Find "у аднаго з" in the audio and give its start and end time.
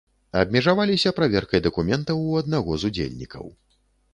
2.31-2.93